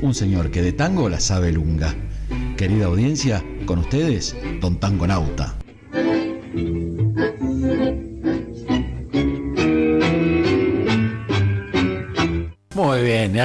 un 0.00 0.14
señor 0.14 0.52
que 0.52 0.62
de 0.62 0.72
tango 0.72 1.08
la 1.08 1.18
sabe 1.18 1.50
lunga. 1.50 1.92
Querida 2.56 2.86
audiencia, 2.86 3.44
con 3.66 3.80
ustedes, 3.80 4.36
Don 4.60 4.78
Tango 4.78 5.06
Nauta. 5.08 5.56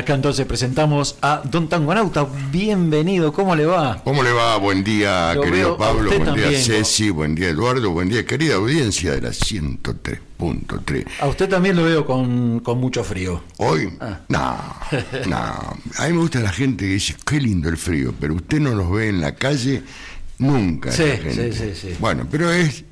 Acá 0.01 0.15
entonces 0.15 0.45
presentamos 0.47 1.15
a 1.21 1.41
Don 1.45 1.69
Tangonauta. 1.69 2.25
Bienvenido, 2.51 3.31
¿cómo 3.31 3.55
le 3.55 3.65
va? 3.65 4.01
¿Cómo 4.03 4.23
le 4.23 4.31
va? 4.31 4.57
Buen 4.57 4.83
día, 4.83 5.33
Lo 5.35 5.41
querido 5.43 5.77
Pablo, 5.77 6.09
buen 6.09 6.17
día 6.17 6.25
también, 6.25 6.55
Ceci, 6.61 7.09
buen 7.11 7.35
día 7.35 7.49
Eduardo, 7.49 7.91
buen 7.91 8.09
día 8.09 8.25
querida 8.25 8.55
audiencia 8.55 9.11
de 9.11 9.21
la 9.21 9.29
103.3. 9.29 11.05
A 11.19 11.27
usted 11.27 11.47
también 11.47 11.75
lo 11.75 11.83
veo 11.83 12.05
con, 12.05 12.59
con 12.61 12.79
mucho 12.79 13.03
frío. 13.03 13.43
Hoy, 13.57 13.93
Ah. 13.99 14.19
no, 14.27 14.57
no. 15.27 15.37
A 15.97 16.07
mí 16.07 16.13
me 16.13 16.19
gusta 16.19 16.39
la 16.39 16.51
gente 16.51 16.85
que 16.85 16.93
dice, 16.93 17.15
qué 17.25 17.39
lindo 17.39 17.69
el 17.69 17.77
frío, 17.77 18.13
pero 18.19 18.33
usted 18.35 18.59
no 18.59 18.71
los 18.71 18.91
ve 18.91 19.09
en 19.09 19.21
la 19.21 19.35
calle 19.35 19.83
nunca. 20.39 20.91
Sí, 20.91 21.03
gente. 21.03 21.53
sí, 21.53 21.59
sí, 21.75 21.79
sí. 21.89 21.95
Bueno, 21.99 22.25
pero 22.29 22.51
es, 22.51 22.83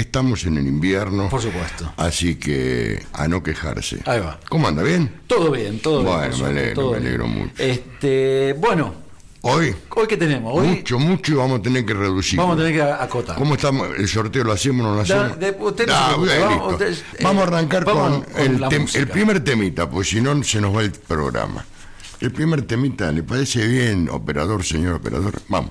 estamos 0.00 0.44
en 0.44 0.58
el 0.58 0.66
invierno. 0.66 1.28
Por 1.28 1.40
supuesto. 1.42 1.92
Así 1.96 2.36
que 2.36 3.04
a 3.12 3.26
no 3.28 3.42
quejarse. 3.42 3.98
Ahí 4.06 4.20
va. 4.20 4.38
¿Cómo 4.48 4.68
anda? 4.68 4.82
¿Bien? 4.82 5.10
Todo 5.26 5.50
bien, 5.50 5.78
todo 5.80 6.02
bien. 6.02 6.12
Bueno, 6.14 6.36
me 6.38 6.46
alegro, 6.46 6.74
todo 6.74 6.92
me 6.92 6.98
bien. 6.98 7.06
alegro 7.08 7.26
mucho. 7.28 7.52
Este, 7.62 8.54
bueno, 8.58 9.06
Hoy, 9.48 9.72
hoy 9.94 10.06
qué 10.08 10.16
tenemos? 10.16 10.52
Hoy 10.58 10.66
mucho, 10.66 10.98
mucho 10.98 11.36
vamos 11.38 11.60
a 11.60 11.62
tener 11.62 11.86
que 11.86 11.94
reducir. 11.94 12.36
vamos 12.36 12.54
a 12.56 12.58
tener 12.58 12.72
que 12.74 12.82
acotar. 12.82 13.36
¿Cómo 13.36 13.54
estamos? 13.54 13.88
¿El 13.96 14.08
sorteo 14.08 14.42
lo 14.42 14.50
hacemos 14.50 14.84
o 14.84 14.88
no 14.88 14.96
lo 14.96 15.04
Da- 15.04 15.20
hacemos? 15.26 15.38
de- 15.38 15.56
usted 15.60 15.86
no 15.86 15.92
Ah, 15.94 16.06
preocupe, 16.08 16.34
bien, 16.36 16.40
vamos, 16.48 16.56
listo. 16.80 16.84
usted- 16.94 17.04
eh, 17.20 17.22
Vamos 17.22 17.44
a 17.44 17.46
arrancar 17.46 17.84
vamos 17.84 18.10
con, 18.10 18.22
con 18.32 18.42
el, 18.42 18.58
tem- 18.62 18.96
el 18.96 19.06
primer 19.06 19.44
temita, 19.44 19.88
pues 19.88 20.08
si 20.08 20.20
no 20.20 20.42
se 20.42 20.60
nos 20.60 20.74
va 20.74 20.82
el 20.82 20.90
programa. 20.90 21.64
El 22.18 22.32
primer 22.32 22.62
temita, 22.62 23.12
¿le 23.12 23.22
parece 23.22 23.64
bien, 23.68 24.08
operador, 24.10 24.64
señor 24.64 24.94
operador? 24.94 25.34
Vamos. 25.48 25.70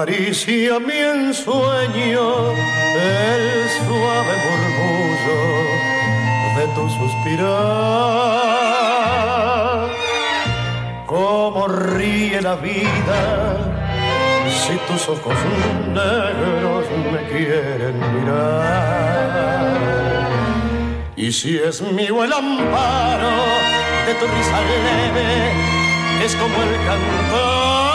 Acaricia 0.00 0.80
mi 0.80 0.96
ensueño 0.96 2.52
el 2.96 3.68
suave 3.68 4.34
murmullo 4.46 5.40
de 6.56 6.64
tu 6.74 6.84
suspirar. 6.88 7.50
Cómo 11.04 11.68
ríe 11.68 12.40
la 12.40 12.54
vida 12.54 13.58
si 14.48 14.74
tus 14.88 15.06
ojos 15.06 15.36
negros 15.92 16.86
me 17.12 17.22
quieren 17.28 17.96
mirar. 18.14 19.50
Y 21.14 21.30
si 21.30 21.58
es 21.58 21.82
mío 21.82 22.24
el 22.24 22.32
amparo 22.32 23.36
de 24.06 24.14
tu 24.14 24.24
risa 24.24 24.60
leve, 24.62 25.52
es 26.24 26.34
como 26.36 26.56
el 26.62 26.74
cantar, 26.86 27.89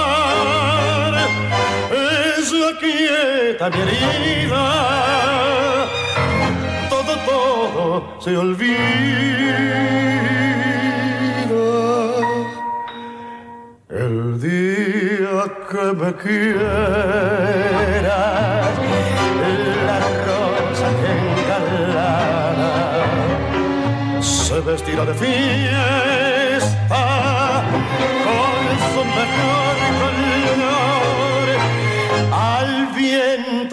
es 2.45 2.77
quieta 2.79 3.69
mi 3.71 3.77
herida, 3.81 4.65
todo, 6.89 7.13
todo 7.25 8.17
se 8.19 8.37
olvida. 8.37 8.75
El 13.89 14.39
día 14.39 15.43
que 15.69 15.85
me 15.99 16.13
quieras, 16.15 16.65
la 19.87 19.99
rosa 20.25 20.87
engalana 21.15 22.73
se 24.21 24.59
vestirá 24.61 25.03
de 25.05 25.13
fiesta 25.13 26.24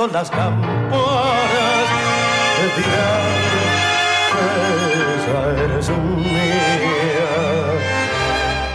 viento 0.02 0.18
las 0.18 0.30
campanas 0.30 1.88
te 2.56 2.64
dirán 2.80 3.42
esa 5.18 5.40
eres 5.64 5.88
mía 5.90 7.32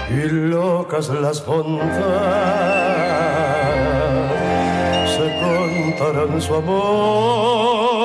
y 0.09 0.11
locas 0.29 1.09
las 1.09 1.41
fontanas 1.41 1.97
se 5.15 5.25
contarán 5.41 6.41
su 6.41 6.55
amor. 6.55 7.97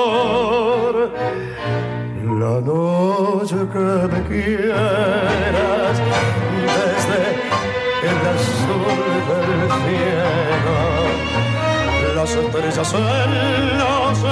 La 2.24 2.56
noche 2.60 3.56
que 3.72 3.86
me 4.12 4.20
quieras 4.28 5.96
desde 6.66 7.22
el 8.08 8.20
azul 8.32 8.86
del 9.28 9.62
cielo, 9.82 10.41
las 12.22 12.36
estrellas 12.36 12.88
celosas 12.88 14.22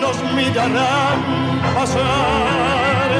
nos 0.00 0.16
mirarán 0.34 1.18
pasar 1.74 3.10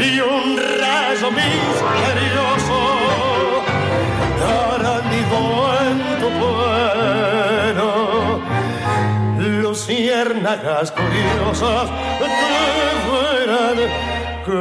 y 0.00 0.20
un 0.20 0.56
rayo 0.80 1.28
misterioso 1.30 2.78
hará 4.48 4.96
nido 5.10 5.40
en 5.88 5.98
tu 6.20 6.28
vuelo 6.40 7.92
luciérnagas 9.62 10.88
curiosas 10.92 11.86
que 12.18 12.28
verán 13.10 13.78
que 14.46 14.60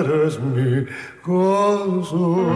eres 0.00 0.34
mi 0.40 0.70
consuelo. 1.20 2.46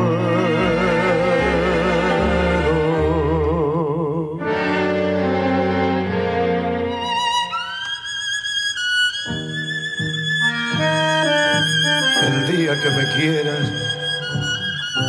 Que 12.90 13.06
me 13.06 13.14
quieras, 13.14 13.72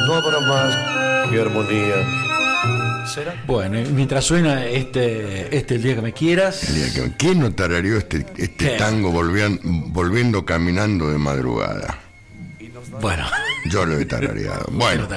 no 0.07 0.13
habrá 0.15 0.39
más 0.41 1.29
que 1.29 1.39
armonía. 1.41 1.95
¿Será? 3.13 3.33
Bueno, 3.47 3.79
mientras 3.93 4.23
suena 4.23 4.65
este, 4.65 5.55
este 5.55 5.75
el 5.75 5.83
día 5.83 5.95
que 5.95 6.01
me 6.01 6.13
quieras. 6.13 6.63
El 6.69 6.75
día 6.75 6.93
que- 6.93 7.11
¿Quién 7.17 7.39
no 7.39 7.51
tarareó 7.51 7.97
este, 7.97 8.25
este 8.37 8.77
tango 8.77 9.11
volvían- 9.11 9.59
volviendo 9.91 10.45
caminando 10.45 11.09
de 11.09 11.17
madrugada? 11.17 11.97
Bueno, 13.01 13.25
Yo 13.69 13.85
lo 13.85 13.97
he 13.99 14.05
tarareado. 14.05 14.65
Bueno, 14.71 15.07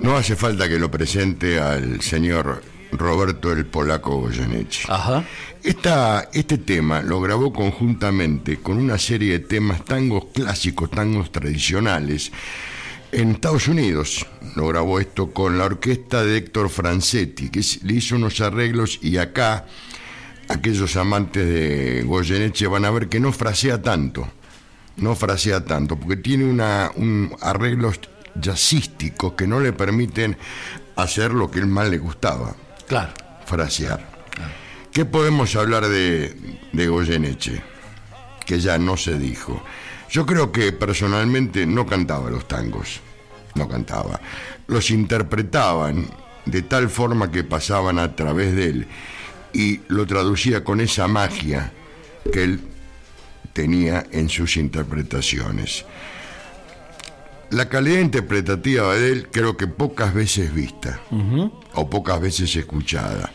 no 0.00 0.16
hace 0.16 0.36
falta 0.36 0.68
que 0.68 0.78
lo 0.78 0.90
presente 0.90 1.58
al 1.60 2.00
señor 2.02 2.62
Roberto 2.92 3.52
el 3.52 3.66
Polaco 3.66 4.20
Goyeneche. 4.20 4.86
ajá. 4.88 5.24
Esta, 5.62 6.28
este 6.32 6.58
tema 6.58 7.02
lo 7.02 7.20
grabó 7.20 7.52
conjuntamente 7.52 8.58
con 8.58 8.76
una 8.76 8.98
serie 8.98 9.32
de 9.32 9.38
temas 9.40 9.84
tangos 9.84 10.26
clásicos, 10.32 10.90
tangos 10.92 11.32
tradicionales, 11.32 12.30
en 13.10 13.32
Estados 13.32 13.66
Unidos. 13.66 14.26
Lo 14.54 14.68
grabó 14.68 15.00
esto 15.00 15.32
con 15.32 15.58
la 15.58 15.64
orquesta 15.64 16.22
de 16.24 16.36
Héctor 16.36 16.68
Francetti, 16.68 17.48
que 17.48 17.64
le 17.82 17.94
hizo 17.94 18.14
unos 18.14 18.40
arreglos 18.40 19.00
y 19.02 19.16
acá 19.16 19.66
aquellos 20.48 20.96
amantes 20.96 21.46
de 21.46 22.02
Goyeneche 22.04 22.66
van 22.66 22.84
a 22.84 22.90
ver 22.90 23.08
que 23.08 23.18
no 23.18 23.32
frasea 23.32 23.82
tanto, 23.82 24.28
no 24.98 25.16
frasea 25.16 25.64
tanto, 25.64 25.96
porque 25.96 26.16
tiene 26.16 26.44
una, 26.44 26.90
un 26.94 27.34
arreglos 27.40 27.98
jazzísticos 28.40 29.32
que 29.32 29.46
no 29.46 29.60
le 29.60 29.72
permiten 29.72 30.36
hacer 30.94 31.32
lo 31.32 31.50
que 31.50 31.58
él 31.58 31.66
más 31.66 31.88
le 31.88 31.98
gustaba, 31.98 32.54
Claro. 32.86 33.12
frasear. 33.46 34.00
¿Qué 34.92 35.04
podemos 35.04 35.54
hablar 35.56 35.86
de, 35.88 36.34
de 36.72 36.88
Goyeneche? 36.88 37.62
Que 38.44 38.60
ya 38.60 38.78
no 38.78 38.96
se 38.96 39.18
dijo. 39.18 39.62
Yo 40.10 40.24
creo 40.24 40.52
que 40.52 40.72
personalmente 40.72 41.66
no 41.66 41.84
cantaba 41.84 42.30
los 42.30 42.46
tangos, 42.48 43.00
no 43.54 43.68
cantaba. 43.68 44.20
Los 44.68 44.90
interpretaban 44.90 46.08
de 46.44 46.62
tal 46.62 46.88
forma 46.88 47.30
que 47.30 47.44
pasaban 47.44 47.98
a 47.98 48.14
través 48.14 48.54
de 48.54 48.68
él 48.68 48.86
y 49.52 49.80
lo 49.88 50.06
traducía 50.06 50.64
con 50.64 50.80
esa 50.80 51.08
magia 51.08 51.72
que 52.32 52.44
él 52.44 52.60
tenía 53.52 54.06
en 54.12 54.28
sus 54.28 54.56
interpretaciones. 54.56 55.84
La 57.50 57.68
calidad 57.68 58.00
interpretativa 58.00 58.94
de 58.94 59.12
él 59.12 59.28
creo 59.30 59.56
que 59.56 59.66
pocas 59.66 60.12
veces 60.12 60.52
vista 60.52 61.00
o 61.74 61.88
pocas 61.88 62.20
veces 62.20 62.54
escuchada. 62.56 63.32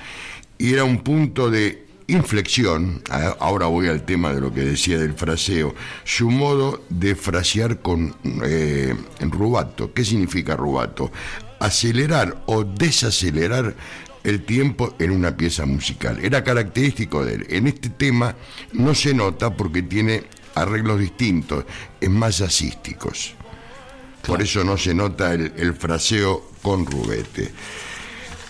Y 0.57 0.73
era 0.73 0.83
un 0.83 0.99
punto 0.99 1.49
de 1.49 1.85
inflexión, 2.07 3.01
ahora 3.39 3.67
voy 3.67 3.87
al 3.87 4.03
tema 4.03 4.33
de 4.33 4.41
lo 4.41 4.53
que 4.53 4.61
decía 4.61 4.97
del 4.97 5.13
fraseo, 5.13 5.73
su 6.03 6.29
modo 6.29 6.83
de 6.89 7.15
frasear 7.15 7.79
con 7.79 8.15
eh, 8.43 8.93
rubato. 9.21 9.93
¿Qué 9.93 10.03
significa 10.03 10.57
rubato? 10.57 11.11
Acelerar 11.59 12.43
o 12.47 12.63
desacelerar 12.63 13.75
el 14.23 14.43
tiempo 14.43 14.93
en 14.99 15.11
una 15.11 15.35
pieza 15.35 15.65
musical. 15.65 16.19
Era 16.21 16.43
característico 16.43 17.25
de 17.25 17.35
él. 17.35 17.45
En 17.49 17.67
este 17.67 17.89
tema 17.89 18.35
no 18.73 18.93
se 18.93 19.13
nota 19.13 19.55
porque 19.55 19.81
tiene 19.81 20.23
arreglos 20.53 20.99
distintos, 20.99 21.65
es 21.99 22.09
más 22.09 22.39
jazzísticos. 22.39 23.35
Por 24.25 24.41
eso 24.41 24.63
no 24.63 24.77
se 24.77 24.93
nota 24.93 25.33
el, 25.33 25.53
el 25.57 25.73
fraseo 25.73 26.51
con 26.61 26.85
rubete. 26.85 27.51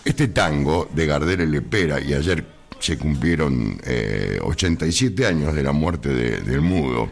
Este 0.03 0.27
tango 0.29 0.89
de 0.93 1.05
Gardel 1.05 1.41
y 1.41 1.45
Lepera, 1.47 1.99
y 2.01 2.13
ayer 2.13 2.45
se 2.79 2.97
cumplieron 2.97 3.79
eh, 3.85 4.39
87 4.41 5.25
años 5.27 5.53
de 5.53 5.63
la 5.63 5.71
muerte 5.71 6.09
de- 6.09 6.41
del 6.41 6.61
mudo, 6.61 7.11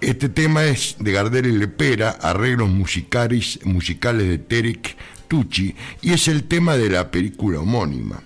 este 0.00 0.28
tema 0.28 0.64
es 0.64 0.96
de 0.98 1.12
Gardel 1.12 1.46
y 1.46 1.52
Lepera, 1.52 2.10
arreglos 2.20 2.68
musicales, 2.68 3.60
musicales 3.64 4.28
de 4.28 4.38
Terek 4.38 4.96
Tucci, 5.28 5.74
y 6.02 6.12
es 6.12 6.28
el 6.28 6.44
tema 6.44 6.76
de 6.76 6.90
la 6.90 7.10
película 7.10 7.60
homónima. 7.60 8.22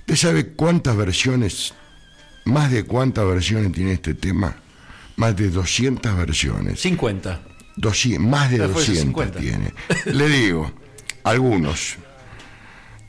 ¿Usted 0.00 0.16
sabe 0.16 0.48
cuántas 0.48 0.96
versiones, 0.96 1.72
más 2.44 2.70
de 2.70 2.84
cuántas 2.84 3.24
versiones 3.26 3.72
tiene 3.72 3.92
este 3.92 4.14
tema? 4.14 4.56
Más 5.16 5.36
de 5.36 5.48
200 5.50 6.16
versiones. 6.16 6.80
50. 6.80 7.40
200, 7.80 8.26
más 8.26 8.50
de 8.50 8.58
fue 8.58 8.68
200 8.68 9.02
50. 9.02 9.38
tiene. 9.40 9.74
Le 10.06 10.28
digo, 10.28 10.70
algunos. 11.24 11.96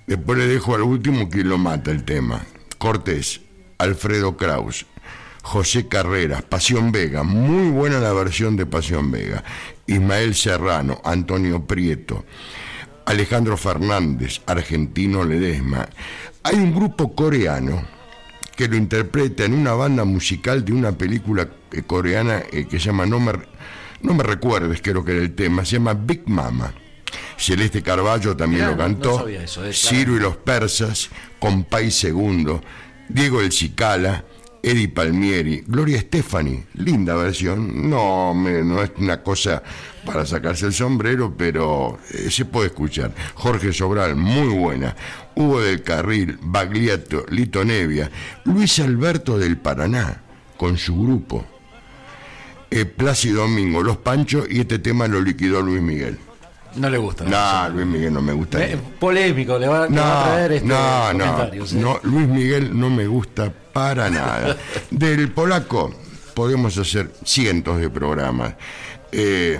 Después 0.07 0.37
le 0.37 0.47
dejo 0.47 0.75
al 0.75 0.81
último 0.81 1.29
que 1.29 1.43
lo 1.43 1.57
mata 1.57 1.91
el 1.91 2.03
tema. 2.03 2.45
Cortés, 2.77 3.41
Alfredo 3.77 4.35
Kraus, 4.35 4.85
José 5.43 5.87
Carreras, 5.87 6.41
Pasión 6.43 6.91
Vega, 6.91 7.23
muy 7.23 7.69
buena 7.69 7.99
la 7.99 8.13
versión 8.13 8.55
de 8.55 8.65
Pasión 8.65 9.11
Vega. 9.11 9.43
Ismael 9.87 10.35
Serrano, 10.35 11.01
Antonio 11.03 11.65
Prieto, 11.65 12.25
Alejandro 13.05 13.57
Fernández, 13.57 14.41
Argentino 14.45 15.23
Ledesma. 15.23 15.87
Hay 16.43 16.55
un 16.55 16.73
grupo 16.73 17.13
coreano 17.13 17.83
que 18.55 18.67
lo 18.67 18.77
interpreta 18.77 19.45
en 19.45 19.53
una 19.53 19.73
banda 19.73 20.05
musical 20.05 20.63
de 20.63 20.73
una 20.73 20.91
película 20.91 21.49
eh, 21.71 21.83
coreana 21.83 22.43
eh, 22.51 22.67
que 22.69 22.79
se 22.79 22.87
llama 22.87 23.05
No 23.05 23.19
me, 23.19 23.33
no 24.03 24.13
me 24.13 24.23
recuerdes, 24.23 24.81
creo 24.81 25.03
que 25.03 25.11
era 25.13 25.21
el 25.21 25.33
tema, 25.35 25.63
se 25.65 25.73
llama 25.77 25.93
Big 25.93 26.23
Mama. 26.27 26.73
Celeste 27.37 27.81
Carballo 27.81 28.35
también 28.37 28.61
Mirá, 28.63 28.71
lo 28.71 28.77
cantó. 28.77 29.27
eso, 29.27 29.65
eh, 29.65 29.73
Ciro 29.73 30.15
y 30.15 30.19
los 30.19 30.37
persas, 30.37 31.09
Compay 31.39 31.91
Segundo, 31.91 32.61
Diego 33.09 33.41
El 33.41 33.51
Cicala, 33.51 34.23
Eddie 34.63 34.89
Palmieri, 34.89 35.63
Gloria 35.65 35.99
Stefani, 35.99 36.63
linda 36.75 37.15
versión. 37.15 37.89
No, 37.89 38.33
me- 38.35 38.63
no 38.63 38.81
es 38.83 38.91
una 38.97 39.23
cosa 39.23 39.63
para 40.05 40.23
sacarse 40.25 40.67
el 40.67 40.73
sombrero, 40.73 41.33
pero 41.35 41.97
eh, 42.11 42.29
se 42.29 42.45
puede 42.45 42.67
escuchar. 42.67 43.11
Jorge 43.33 43.73
Sobral, 43.73 44.15
muy 44.15 44.49
buena. 44.55 44.95
Hugo 45.35 45.61
del 45.61 45.81
Carril, 45.81 46.37
Bagliato, 46.43 47.25
Lito 47.29 47.65
Nevia, 47.65 48.11
Luis 48.45 48.79
Alberto 48.79 49.37
del 49.39 49.57
Paraná, 49.57 50.21
con 50.57 50.77
su 50.77 50.95
grupo. 50.95 51.43
Eh, 52.73 52.85
Plácido 52.85 53.41
Domingo, 53.41 53.83
Los 53.83 53.97
Panchos, 53.97 54.47
y 54.49 54.61
este 54.61 54.79
tema 54.79 55.05
lo 55.07 55.21
liquidó 55.21 55.61
Luis 55.61 55.81
Miguel. 55.81 56.17
No 56.75 56.89
le 56.89 56.97
gusta. 56.97 57.25
No, 57.25 57.69
Luis 57.75 57.85
Miguel 57.85 58.13
no 58.13 58.21
me 58.21 58.31
gusta. 58.31 58.59
Polémico, 58.97 59.59
le 59.59 59.67
va, 59.67 59.87
le 59.87 59.95
No, 59.95 60.01
va 60.01 60.21
a 60.21 60.25
traer 60.25 60.51
este 60.53 60.69
comentarios. 60.69 61.73
¿eh? 61.73 61.79
no, 61.81 61.99
Luis 62.03 62.27
Miguel 62.29 62.79
no 62.79 62.89
me 62.89 63.07
gusta 63.07 63.51
para 63.73 64.09
nada. 64.09 64.57
Del 64.89 65.31
polaco 65.31 65.93
podemos 66.33 66.77
hacer 66.77 67.11
cientos 67.25 67.77
de 67.77 67.89
programas 67.89 68.55
eh, 69.11 69.59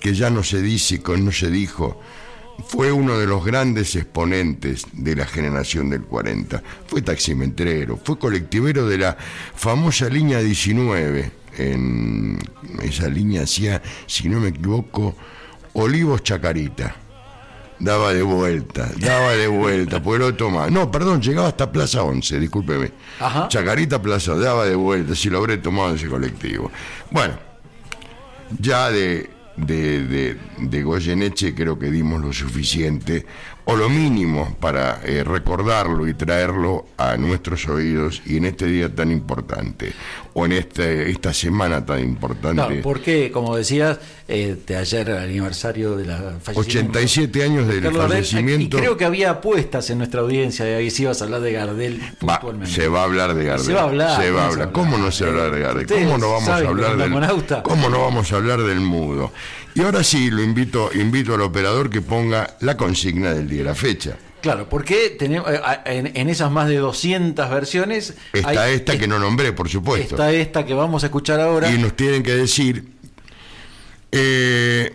que 0.00 0.14
ya 0.14 0.30
no 0.30 0.42
se 0.42 0.62
dice, 0.62 1.02
que 1.02 1.18
no 1.18 1.32
se 1.32 1.50
dijo. 1.50 2.00
Fue 2.66 2.90
uno 2.90 3.18
de 3.18 3.26
los 3.26 3.44
grandes 3.44 3.94
exponentes 3.94 4.84
de 4.92 5.14
la 5.14 5.26
generación 5.26 5.90
del 5.90 6.02
40. 6.02 6.62
Fue 6.86 7.02
taximetrero, 7.02 8.00
fue 8.02 8.18
colectivero 8.18 8.88
de 8.88 8.98
la 8.98 9.16
famosa 9.54 10.08
línea 10.08 10.40
19. 10.40 11.37
En 11.58 12.38
esa 12.82 13.08
línea 13.08 13.42
hacía, 13.42 13.82
si 14.06 14.28
no 14.28 14.40
me 14.40 14.48
equivoco, 14.48 15.14
Olivos 15.74 16.22
Chacarita 16.22 16.94
daba 17.80 18.12
de 18.12 18.22
vuelta, 18.22 18.90
daba 18.98 19.32
de 19.32 19.46
vuelta, 19.46 20.02
porque 20.02 20.18
lo 20.18 20.34
tomaba. 20.34 20.70
No, 20.70 20.90
perdón, 20.90 21.20
llegaba 21.20 21.48
hasta 21.48 21.70
Plaza 21.70 22.02
11, 22.02 22.40
discúlpeme. 22.40 22.92
Ajá. 23.20 23.48
Chacarita 23.48 24.00
Plaza, 24.00 24.34
daba 24.34 24.66
de 24.66 24.74
vuelta, 24.74 25.14
si 25.14 25.30
lo 25.30 25.38
habré 25.38 25.58
tomado 25.58 25.94
ese 25.94 26.08
colectivo. 26.08 26.70
Bueno, 27.10 27.38
ya 28.58 28.90
de, 28.90 29.30
de, 29.56 30.04
de, 30.06 30.36
de 30.58 30.82
Goyeneche 30.82 31.54
creo 31.54 31.78
que 31.78 31.90
dimos 31.90 32.20
lo 32.20 32.32
suficiente, 32.32 33.26
o 33.70 33.76
lo 33.76 33.90
mínimo, 33.90 34.56
para 34.60 35.02
eh, 35.04 35.22
recordarlo 35.22 36.08
y 36.08 36.14
traerlo 36.14 36.86
a 36.96 37.18
nuestros 37.18 37.68
oídos, 37.68 38.22
y 38.24 38.38
en 38.38 38.46
este 38.46 38.64
día 38.64 38.94
tan 38.94 39.12
importante, 39.12 39.92
o 40.32 40.46
en 40.46 40.52
este, 40.52 41.10
esta 41.10 41.34
semana 41.34 41.84
tan 41.84 42.00
importante. 42.00 42.54
Claro, 42.54 42.80
porque, 42.82 43.30
como 43.30 43.54
decías, 43.54 43.98
eh, 44.26 44.56
de 44.66 44.74
ayer 44.74 45.10
el 45.10 45.18
aniversario 45.18 45.96
de 45.96 46.06
la 46.06 46.16
fallecimiento 46.42 46.98
87 46.98 47.42
años 47.42 47.66
de 47.66 47.74
del 47.74 47.82
Carlos 47.82 48.00
Gardel, 48.00 48.24
fallecimiento. 48.24 48.78
Y 48.78 48.80
creo 48.80 48.96
que 48.96 49.04
había 49.04 49.32
apuestas 49.32 49.90
en 49.90 49.98
nuestra 49.98 50.22
audiencia 50.22 50.64
de 50.64 50.74
ahí 50.74 50.90
si 50.90 51.02
ibas 51.02 51.20
a 51.20 51.26
hablar 51.26 51.42
de 51.42 51.52
Gardel 51.52 52.00
Va, 52.26 52.40
se 52.64 52.88
va 52.88 53.02
a 53.02 53.04
hablar 53.04 53.34
de 53.34 53.44
Gardel. 53.44 53.66
Se 53.66 53.74
va 53.74 53.80
a 53.80 53.84
hablar, 53.84 54.22
Se 54.22 54.30
va 54.30 54.44
a 54.44 54.46
hablar. 54.48 54.72
¿Cómo 54.72 54.96
no 54.96 55.12
se 55.12 55.24
va 55.24 55.30
a 55.30 55.32
hablar 55.34 55.52
de 55.52 55.60
Gardel? 55.60 55.86
¿Cómo 55.86 56.16
no 56.16 56.30
vamos 56.30 56.48
a 56.48 56.56
hablar 56.56 56.92
el 56.92 56.98
del 56.98 57.62
¿Cómo 57.62 57.90
no 57.90 58.00
vamos 58.00 58.32
a 58.32 58.36
hablar 58.36 58.62
del 58.62 58.80
mudo? 58.80 59.30
Y 59.78 59.82
ahora 59.82 60.02
sí 60.02 60.28
lo 60.30 60.42
invito 60.42 60.90
invito 60.92 61.34
al 61.34 61.40
operador 61.42 61.88
que 61.88 62.00
ponga 62.02 62.56
la 62.60 62.76
consigna 62.76 63.32
del 63.32 63.48
día, 63.48 63.62
la 63.62 63.76
fecha. 63.76 64.16
Claro, 64.40 64.68
porque 64.68 65.10
tenemos, 65.18 65.48
eh, 65.50 65.60
en, 65.84 66.16
en 66.16 66.28
esas 66.28 66.50
más 66.50 66.68
de 66.68 66.76
200 66.78 67.48
versiones 67.48 68.14
Está 68.32 68.62
hay- 68.64 68.74
esta 68.74 68.98
que 68.98 69.06
no 69.06 69.18
nombré, 69.20 69.52
por 69.52 69.68
supuesto. 69.68 70.16
está 70.16 70.32
esta 70.32 70.66
que 70.66 70.74
vamos 70.74 71.04
a 71.04 71.06
escuchar 71.06 71.38
ahora. 71.40 71.70
Y 71.72 71.78
nos 71.78 71.94
tienen 71.94 72.22
que 72.24 72.34
decir, 72.34 72.88
eh, 74.10 74.92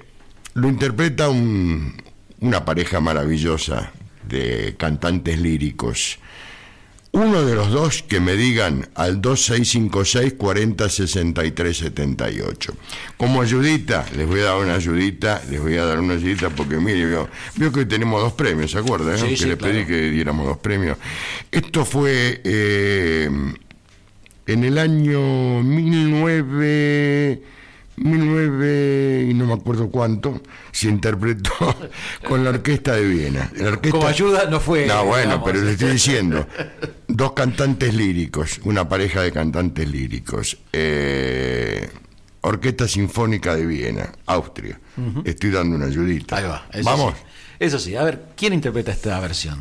lo 0.53 0.67
interpreta 0.67 1.29
un- 1.29 1.95
una 2.41 2.65
pareja 2.65 2.99
maravillosa 2.99 3.91
de 4.27 4.75
cantantes 4.77 5.39
líricos. 5.39 6.19
Uno 7.15 7.43
de 7.43 7.53
los 7.53 7.69
dos 7.69 8.01
que 8.01 8.19
me 8.19 8.33
digan 8.33 8.89
al 8.95 9.21
2656 9.21 10.33
40 10.33 10.89
63 10.89 11.77
78. 11.77 12.75
Como 13.17 13.39
ayudita, 13.43 14.03
les 14.17 14.27
voy 14.27 14.39
a 14.39 14.45
dar 14.45 14.57
una 14.57 14.73
ayudita, 14.73 15.39
les 15.47 15.61
voy 15.61 15.77
a 15.77 15.85
dar 15.85 15.99
una 15.99 16.15
ayudita 16.15 16.49
porque 16.49 16.77
mire, 16.77 17.05
vio, 17.05 17.29
vio 17.55 17.71
que 17.71 17.81
hoy 17.81 17.85
tenemos 17.85 18.19
dos 18.19 18.33
premios, 18.33 18.71
¿se 18.71 18.79
acuerdan? 18.79 19.19
Sí, 19.19 19.27
que 19.27 19.37
sí, 19.37 19.45
le 19.45 19.57
pedí 19.57 19.85
claro. 19.85 19.87
que 19.89 20.09
diéramos 20.09 20.47
dos 20.47 20.57
premios. 20.57 20.97
Esto 21.51 21.85
fue 21.85 22.41
eh, 22.43 23.29
en 24.47 24.63
el 24.63 24.77
año 24.79 25.61
19, 25.61 27.43
19 27.97 29.27
y 29.29 29.33
no 29.33 29.45
me 29.45 29.53
acuerdo 29.53 29.89
cuánto, 29.89 30.41
se 30.71 30.87
interpretó 30.89 31.51
con 32.27 32.43
la 32.43 32.49
orquesta 32.51 32.93
de 32.95 33.03
Viena. 33.05 33.51
La 33.55 33.69
orquesta- 33.69 33.91
Como 33.97 34.07
ayuda 34.07 34.45
no 34.49 34.59
fue. 34.59 34.85
No, 34.87 35.05
bueno, 35.05 35.23
digamos. 35.33 35.45
pero 35.51 35.61
le 35.65 35.71
estoy 35.73 35.91
diciendo, 35.91 36.47
dos 37.07 37.33
cantantes 37.33 37.93
líricos, 37.93 38.59
una 38.63 38.87
pareja 38.87 39.21
de 39.21 39.31
cantantes 39.31 39.87
líricos. 39.89 40.57
eh, 40.73 41.89
Orquesta 42.45 42.89
Sinfónica 42.89 43.55
de 43.55 43.65
Viena, 43.65 44.11
Austria. 44.25 44.77
Estoy 45.23 45.51
dando 45.51 45.77
una 45.77 45.85
ayudita. 45.85 46.35
Ahí 46.35 46.43
va. 46.43 46.67
eso 46.73 46.83
Vamos. 46.83 47.13
sí. 47.17 47.23
Eso 47.59 47.79
sí, 47.79 47.95
a 47.95 48.03
ver, 48.03 48.21
¿quién 48.35 48.51
interpreta 48.51 48.91
esta 48.91 49.17
versión? 49.21 49.59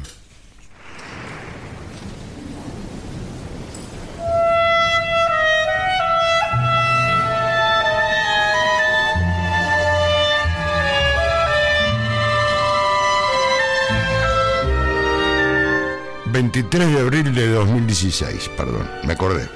23 16.33 16.95
de 16.95 17.01
abril 17.01 17.35
de 17.35 17.47
2016, 17.49 18.51
perdón, 18.57 18.89
me 19.05 19.13
acordé. 19.13 19.47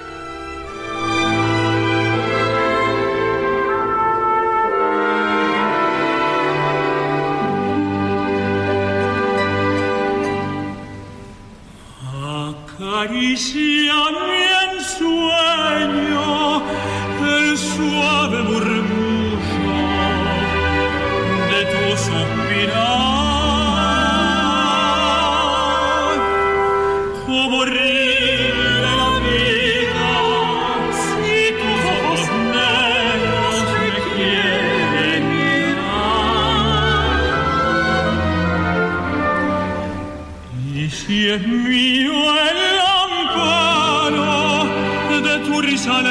El 42.30 42.80
amparo 43.02 44.64
de 45.22 45.38
tu 45.46 45.60
risa 45.60 46.02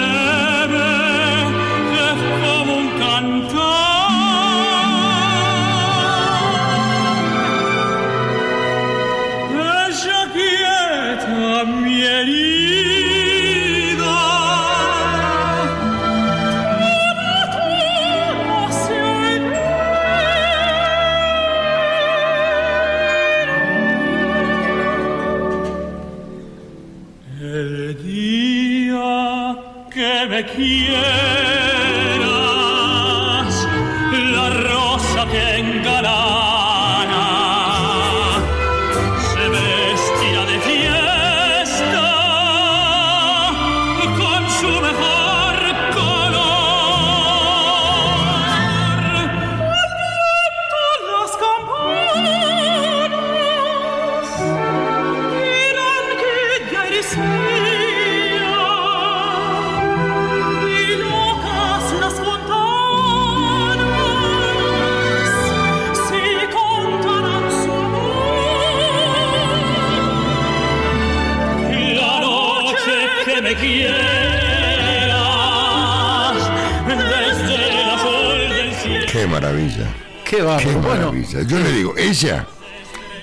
Qué 80.23 80.41
maravilla. 80.41 80.59
Qué. 80.59 80.71
Bueno, 80.75 80.87
maravilla. 80.87 81.41
Yo 81.43 81.59
le 81.59 81.71
digo, 81.71 81.93
ella, 81.97 82.47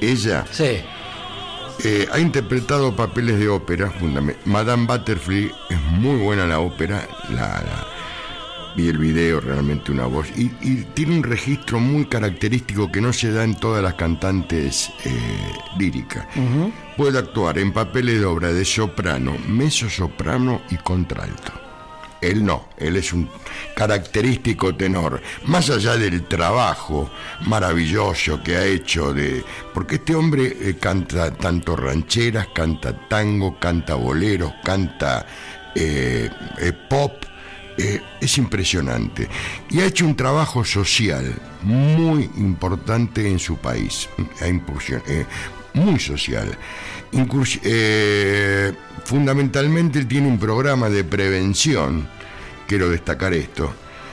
ella 0.01 0.45
sí. 0.51 0.79
eh, 1.85 2.09
ha 2.13 2.19
interpretado 2.19 2.95
papeles 2.95 3.39
de 3.39 3.49
ópera. 3.49 3.93
Madame 4.45 4.87
Butterfly 4.87 5.51
es 5.71 5.81
muy 5.99 6.17
buena 6.17 6.47
la 6.47 6.61
ópera. 6.61 7.07
La, 7.31 7.49
la- 7.63 7.87
vi 8.75 8.89
el 8.89 8.97
video, 8.97 9.39
realmente 9.41 9.93
una 9.93 10.07
voz. 10.07 10.29
Y, 10.35 10.45
y 10.63 10.87
tiene 10.95 11.17
un 11.17 11.23
registro 11.23 11.79
muy 11.79 12.07
característico 12.07 12.91
que 12.91 13.03
no 13.03 13.13
se 13.13 13.31
da 13.31 13.45
en 13.45 13.55
todas 13.55 13.83
las 13.83 13.95
cantantes 13.95 14.89
eh, 15.05 15.11
líricas. 15.79 16.25
Puede 16.97 17.19
actuar 17.19 17.59
en 17.59 17.73
papeles 17.73 18.19
de 18.21 18.25
obra 18.25 18.51
de 18.51 18.65
soprano, 18.65 19.37
mezzo 19.47 19.91
soprano 19.91 20.63
y 20.71 20.77
contralto. 20.77 21.53
Él 22.23 22.45
no, 22.45 22.69
él 22.79 22.97
es 22.97 23.13
un 23.13 23.29
característico 23.75 24.75
tenor, 24.75 25.21
más 25.47 25.69
allá 25.71 25.97
del 25.97 26.27
trabajo 26.29 27.11
maravilloso 27.47 28.43
que 28.43 28.57
ha 28.57 28.65
hecho 28.65 29.13
de... 29.13 29.45
Porque 29.75 29.97
este 29.97 30.15
hombre 30.15 30.57
eh, 30.61 30.77
canta 30.81 31.33
tanto 31.33 31.75
rancheras, 31.75 32.47
canta 32.55 32.97
tango, 33.09 33.59
canta 33.59 33.97
boleros, 33.97 34.53
canta 34.65 35.27
eh, 35.75 36.31
eh, 36.59 36.73
pop, 36.89 37.25
es 37.77 38.39
impresionante. 38.39 39.29
Y 39.71 39.81
ha 39.81 39.87
hecho 39.87 40.07
un 40.07 40.15
trabajo 40.15 40.65
social 40.65 41.35
muy 41.63 42.31
importante 42.37 43.29
en 43.29 43.39
su 43.39 43.57
país, 43.57 44.09
ha 44.41 44.47
muy 45.75 45.99
social. 45.99 46.57
Incurs- 47.13 47.61
eh, 47.63 48.73
fundamentalmente 49.05 50.05
tiene 50.05 50.29
un 50.29 50.39
programa 50.39 50.89
de 50.89 51.05
prevención, 51.05 52.09
quiero 52.67 52.89
destacar 52.89 53.35
esto, 53.35 53.73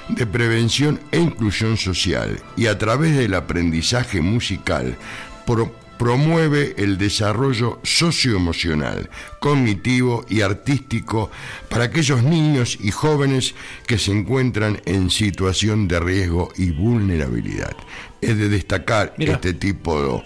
de 0.09 0.25
prevención 0.25 0.99
e 1.11 1.19
inclusión 1.19 1.77
social 1.77 2.39
y 2.57 2.65
a 2.65 2.77
través 2.77 3.15
del 3.15 3.33
aprendizaje 3.35 4.21
musical 4.21 4.97
pro- 5.45 5.73
promueve 5.99 6.75
el 6.77 6.97
desarrollo 6.97 7.79
socioemocional, 7.83 9.09
cognitivo 9.39 10.25
y 10.29 10.41
artístico 10.41 11.29
para 11.69 11.83
aquellos 11.85 12.23
niños 12.23 12.77
y 12.81 12.89
jóvenes 12.91 13.53
que 13.85 13.97
se 13.97 14.11
encuentran 14.11 14.81
en 14.85 15.09
situación 15.09 15.87
de 15.89 15.99
riesgo 15.99 16.51
y 16.57 16.71
vulnerabilidad. 16.71 17.75
Es 18.21 18.37
de 18.37 18.47
destacar 18.49 19.13
Mira. 19.17 19.33
este 19.33 19.53
tipo 19.53 20.01
de 20.01 20.23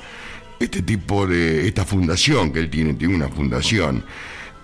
este 0.63 0.81
tipo 0.81 1.27
de 1.27 1.67
esta 1.67 1.85
fundación 1.85 2.51
que 2.51 2.59
él 2.59 2.69
tiene, 2.69 2.93
tiene 2.93 3.15
una 3.15 3.29
fundación. 3.29 4.03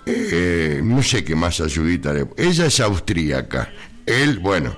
Eh, 0.06 0.80
no 0.82 1.02
sé 1.02 1.22
qué 1.22 1.34
más 1.34 1.60
ayudita 1.60 2.12
le. 2.12 2.26
Ella 2.36 2.66
es 2.66 2.80
austríaca. 2.80 3.72
Él, 4.06 4.38
bueno, 4.38 4.76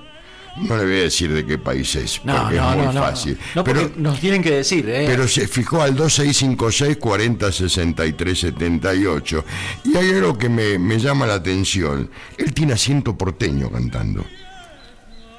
no 0.57 0.77
le 0.77 0.83
voy 0.83 0.99
a 0.99 1.03
decir 1.03 1.33
de 1.33 1.45
qué 1.45 1.57
país 1.57 1.95
es, 1.95 2.21
No, 2.23 2.43
porque 2.43 2.57
no, 2.57 2.71
es 2.71 2.77
muy 2.77 2.93
no, 2.93 3.01
fácil. 3.01 3.37
No, 3.55 3.63
porque 3.63 3.87
pero, 3.87 3.93
nos 3.95 4.19
tienen 4.19 4.43
que 4.43 4.51
decir, 4.51 4.87
¿eh? 4.87 5.05
pero 5.07 5.27
se 5.27 5.47
fijó 5.47 5.81
al 5.81 5.95
2656 5.95 6.97
40 6.97 7.51
63 7.51 8.39
78 8.39 9.45
y 9.85 9.97
hay 9.97 10.09
algo 10.11 10.37
que 10.37 10.49
me, 10.49 10.77
me 10.77 10.99
llama 10.99 11.25
la 11.25 11.35
atención. 11.35 12.09
Él 12.37 12.53
tiene 12.53 12.73
acento 12.73 13.17
porteño 13.17 13.71
cantando. 13.71 14.23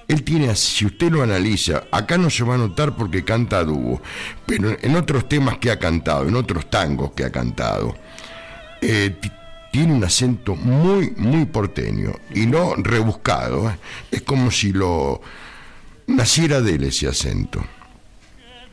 Él 0.07 0.23
tiene, 0.23 0.55
si 0.55 0.85
usted 0.87 1.11
lo 1.11 1.23
analiza, 1.23 1.85
acá 1.91 2.19
no 2.19 2.29
se 2.31 2.45
va 2.45 2.55
a 2.55 2.59
notar 2.59 2.95
porque 2.95 3.25
canta 3.25 3.59
a 3.61 3.65
dúo, 3.65 4.03
pero 4.47 4.77
en 4.81 4.97
otros 4.97 5.29
temas 5.29 5.59
que 5.59 5.71
ha 5.71 5.79
cantado, 5.79 6.29
en 6.29 6.37
otros 6.37 6.69
tangos 6.69 7.13
que 7.13 7.25
ha 7.25 7.31
cantado, 7.33 7.97
eh, 8.83 9.17
ti- 9.21 9.31
tiene 9.73 9.95
un 9.95 10.05
acento 10.05 10.55
muy, 10.57 11.13
muy 11.17 11.47
porteño 11.47 12.13
y 12.35 12.47
no 12.47 12.75
rebuscado. 12.77 13.71
¿eh? 13.71 13.77
Es 14.11 14.23
como 14.23 14.51
si 14.51 14.73
lo 14.73 15.21
naciera 16.07 16.61
de 16.61 16.75
él 16.75 16.85
ese 16.85 17.09
acento. 17.09 17.65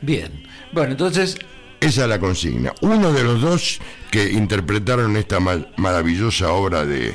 Bien. 0.00 0.42
Bueno, 0.72 0.92
entonces, 0.92 1.36
Esa 1.80 2.02
es 2.02 2.08
la 2.08 2.20
consigna. 2.20 2.72
Uno 2.82 3.12
de 3.12 3.24
los 3.24 3.40
dos 3.40 3.80
que 4.12 4.30
interpretaron 4.30 5.16
esta 5.16 5.40
ma- 5.40 5.66
maravillosa 5.76 6.52
obra 6.52 6.84
de, 6.84 7.12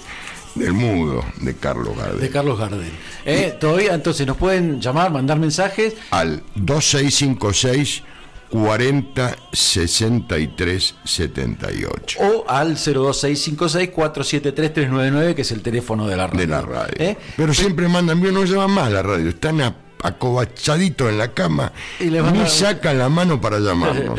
del 0.58 0.74
mudo 0.74 1.24
de 1.42 1.56
Carlos 1.56 1.96
Gardel. 1.98 2.20
de 2.20 2.30
Carlos 2.30 2.60
Gardel. 2.60 2.92
¿Eh? 3.26 3.56
Todavía, 3.60 3.94
entonces, 3.94 4.26
nos 4.28 4.38
pueden 4.38 4.80
llamar, 4.82 5.12
mandar 5.12 5.40
mensajes. 5.40 5.94
al 6.12 6.44
2656 6.56 8.04
40 8.50 9.36
63 9.52 10.96
78 11.04 12.18
o 12.22 12.46
al 12.50 12.78
02656-473-399, 12.78 15.36
que 15.36 15.42
es 15.42 15.52
el 15.52 15.62
teléfono 15.62 16.08
de 16.08 16.16
la 16.18 16.28
radio. 16.28 16.40
de 16.40 16.48
la 16.48 16.62
radio. 16.62 16.94
¿Eh? 16.98 17.18
Pero 17.36 17.54
siempre 17.54 17.88
mandan, 17.90 18.22
no 18.22 18.44
llaman 18.46 18.72
más 18.72 18.90
la 18.92 19.04
radio, 19.04 19.28
están 19.30 19.62
acobachaditos 20.02 21.10
en 21.10 21.18
la 21.18 21.34
cama, 21.34 21.72
Y 22.00 22.06
ni 22.06 22.48
sacan 22.48 22.98
la 22.98 23.10
mano 23.10 23.42
para 23.42 23.60
llamarnos. 23.60 24.18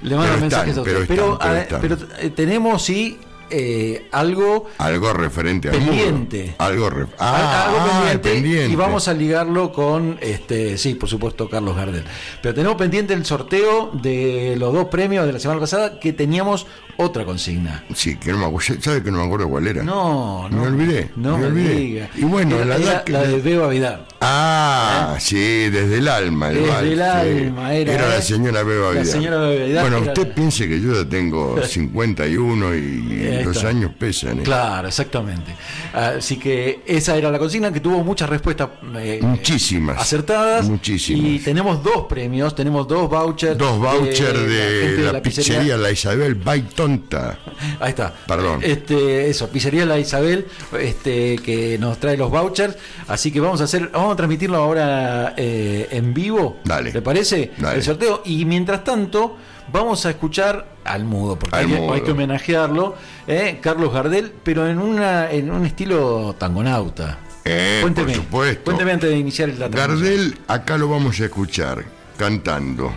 Le 0.00 0.14
mandan 0.16 0.36
Pero 0.36 0.40
mensajes 0.40 0.68
están, 0.76 0.80
a 0.80 0.84
pero 0.84 1.00
ustedes. 1.00 1.08
Pero, 1.08 1.32
están, 1.34 1.66
pero 1.80 1.94
están. 1.94 2.08
pero, 2.08 2.22
eh, 2.26 2.30
tenemos, 2.30 2.82
sí, 2.82 3.18
eh, 3.50 4.06
algo 4.12 4.66
Algo 4.78 5.12
referente 5.12 5.68
al 5.68 5.76
pendiente. 5.76 6.54
Algo, 6.58 6.90
re- 6.90 7.02
Al- 7.02 7.08
ah, 7.18 7.64
algo 7.66 7.78
ah, 7.80 8.18
pendiente, 8.22 8.72
y 8.72 8.76
vamos 8.76 9.08
a 9.08 9.14
ligarlo 9.14 9.72
con 9.72 10.18
este 10.20 10.76
sí 10.78 10.94
por 10.94 11.08
supuesto 11.08 11.48
Carlos 11.48 11.76
Gardel 11.76 12.04
pero 12.42 12.54
tenemos 12.54 12.76
pendiente 12.76 13.14
el 13.14 13.24
sorteo 13.24 13.90
de 14.02 14.56
los 14.58 14.72
dos 14.72 14.86
premios 14.86 15.26
de 15.26 15.32
la 15.32 15.38
semana 15.38 15.60
pasada 15.60 15.98
que 16.00 16.12
teníamos 16.12 16.66
otra 16.96 17.24
consigna 17.24 17.84
Sí, 17.94 18.16
que 18.16 18.32
no 18.32 18.38
me 18.38 18.46
acuerdo, 18.46 18.74
¿sabe 18.80 19.02
que 19.02 19.10
no 19.10 19.18
me 19.18 19.24
acuerdo 19.24 19.48
cuál 19.48 19.66
era? 19.66 19.82
no 19.82 20.48
no 20.48 20.62
Me 20.62 20.66
olvidé, 20.68 21.10
no 21.16 21.38
me 21.38 21.46
olvidé. 21.46 21.74
diga. 21.74 22.08
Y 22.16 22.22
bueno, 22.24 22.56
Era- 22.56 22.64
la 22.66 22.76
era 22.76 23.04
la 23.06 23.22
de 23.22 23.36
Beba 23.40 23.68
Vidal 23.68 24.04
Ah, 24.20 25.16
sí, 25.20 25.36
desde 25.70 25.98
el 25.98 26.08
alma. 26.08 26.50
el 26.50 26.56
Desde 26.64 26.92
el 26.92 26.98
sí. 26.98 27.02
alma, 27.02 27.72
era, 27.74 28.08
la 28.08 28.16
¿eh? 28.18 28.22
señora 28.22 28.62
Beba 28.64 28.86
La 28.86 28.90
Vidal. 28.92 29.06
señora 29.06 29.38
Beba 29.38 29.64
Vidal 29.64 29.82
Bueno, 29.82 29.96
era 29.98 30.06
usted 30.12 30.28
la- 30.28 30.34
piense 30.34 30.68
que 30.68 30.80
yo 30.80 30.94
ya 31.02 31.08
tengo 31.08 31.62
51 31.66 32.74
y 32.74 33.37
Ahí 33.38 33.44
los 33.44 33.56
está. 33.56 33.68
años 33.68 33.92
pesan. 33.98 34.40
¿eh? 34.40 34.42
Claro, 34.42 34.88
exactamente. 34.88 35.54
Así 35.92 36.36
que 36.36 36.82
esa 36.86 37.16
era 37.16 37.30
la 37.30 37.38
consigna 37.38 37.72
que 37.72 37.80
tuvo 37.80 38.02
muchas 38.02 38.28
respuestas 38.28 38.68
eh, 38.96 39.20
Muchísimas. 39.22 40.00
acertadas. 40.00 40.68
Muchísimas. 40.68 41.24
Y 41.24 41.38
tenemos 41.38 41.82
dos 41.82 42.06
premios, 42.08 42.54
tenemos 42.54 42.88
dos 42.88 43.08
vouchers. 43.08 43.56
Dos 43.56 43.78
vouchers 43.78 44.40
de, 44.48 44.80
gente 44.82 45.12
la, 45.12 45.22
pizzería 45.22 45.76
La 45.76 45.90
Isabel 45.90 46.34
Bay 46.34 46.62
Tonta. 46.74 47.38
Ahí 47.80 47.90
está. 47.90 48.12
Perdón. 48.26 48.60
Este, 48.62 49.30
eso, 49.30 49.48
pizzería 49.48 49.86
La 49.86 49.98
Isabel, 49.98 50.46
este, 50.78 51.36
que 51.36 51.78
nos 51.78 51.98
trae 51.98 52.16
los 52.16 52.30
vouchers. 52.30 52.76
Así 53.06 53.30
que 53.30 53.40
vamos 53.40 53.60
a 53.60 53.64
hacer, 53.64 53.90
vamos 53.92 54.08
vamos 54.08 54.14
a 54.14 54.16
transmitirlo 54.16 54.56
ahora 54.56 55.34
eh, 55.36 55.88
en 55.90 56.14
vivo. 56.14 56.60
Dale. 56.64 56.92
¿Te 56.92 57.02
parece? 57.02 57.52
Dale. 57.58 57.76
El 57.76 57.82
sorteo. 57.82 58.22
Y 58.24 58.44
mientras 58.46 58.82
tanto, 58.82 59.36
vamos 59.72 60.04
a 60.06 60.10
escuchar 60.10 60.68
al 60.84 61.04
mudo, 61.04 61.38
porque 61.38 61.56
Al 61.56 61.66
hay, 61.66 61.72
que- 61.72 61.80
mudo. 61.80 61.92
hay 61.94 62.00
que 62.02 62.10
homenajearlo. 62.12 62.96
¿eh? 63.26 63.58
Carlos 63.62 63.92
Gardel, 63.92 64.32
pero 64.42 64.66
en, 64.68 64.78
una, 64.78 65.30
en 65.30 65.50
un 65.50 65.64
estilo 65.66 66.34
tangonauta. 66.38 67.18
Eh, 67.44 67.78
por 67.82 67.92
Cuénteme, 67.92 68.14
supuesto. 68.14 68.64
Cuénteme 68.64 68.92
antes 68.92 69.10
de 69.10 69.16
iniciar 69.18 69.50
transmisión. 69.50 69.88
Gardel, 69.88 70.38
acá 70.48 70.76
lo 70.78 70.88
vamos 70.88 71.18
a 71.20 71.24
escuchar 71.24 71.84
cantando 72.16 72.92